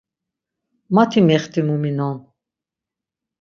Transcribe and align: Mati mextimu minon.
Mati 0.95 1.19
mextimu 1.27 1.75
minon. 1.83 2.17